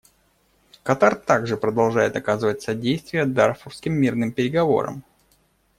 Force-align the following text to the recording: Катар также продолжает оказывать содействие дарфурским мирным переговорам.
Катар 0.81 1.13
также 1.13 1.57
продолжает 1.57 2.15
оказывать 2.15 2.63
содействие 2.63 3.25
дарфурским 3.27 3.93
мирным 3.93 4.31
переговорам. 4.31 5.03